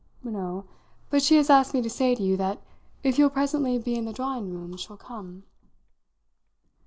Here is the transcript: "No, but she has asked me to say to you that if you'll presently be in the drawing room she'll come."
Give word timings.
"No, 0.23 0.65
but 1.11 1.21
she 1.21 1.35
has 1.37 1.51
asked 1.51 1.75
me 1.75 1.81
to 1.83 1.87
say 1.91 2.15
to 2.15 2.23
you 2.23 2.35
that 2.35 2.59
if 3.03 3.19
you'll 3.19 3.29
presently 3.29 3.77
be 3.77 3.93
in 3.93 4.05
the 4.05 4.13
drawing 4.13 4.49
room 4.51 4.75
she'll 4.75 4.97
come." 4.97 5.43